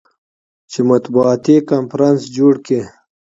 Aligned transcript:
چې 0.71 0.79
مطبوعاتي 0.91 1.55
کنفرانس 1.69 2.21
جوړ 2.35 2.53
کي. 2.65 2.81